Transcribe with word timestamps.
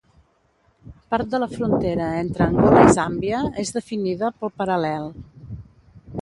Part 1.13 1.27
de 1.33 1.41
la 1.43 1.49
frontera 1.51 2.07
entre 2.21 2.45
Angola 2.53 2.87
i 2.87 2.95
Zàmbia 2.97 3.43
és 3.65 3.75
definida 3.77 4.33
pel 4.41 4.53
paral·lel. 4.63 5.07